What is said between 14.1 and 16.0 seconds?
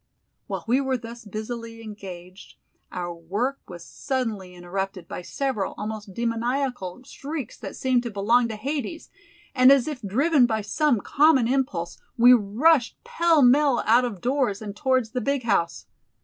doors and towards the "big" house.